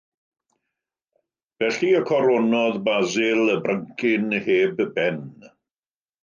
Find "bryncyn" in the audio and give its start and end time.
3.69-4.27